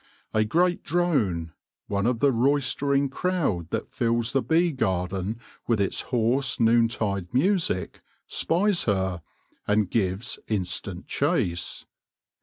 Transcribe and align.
A 0.33 0.43
great 0.43 0.81
drone— 0.83 1.53
one 1.87 2.07
of 2.07 2.21
the 2.21 2.31
roistering 2.31 3.07
crowd 3.07 3.69
that 3.69 3.91
fills 3.91 4.33
the 4.33 4.41
bee 4.41 4.71
garden 4.71 5.39
with 5.67 5.79
its 5.79 6.01
hoarse 6.09 6.59
noontide 6.59 7.31
music— 7.31 8.01
spies 8.25 8.85
her, 8.85 9.21
and 9.67 9.91
gives 9.91 10.39
instant 10.47 11.05
chase. 11.05 11.85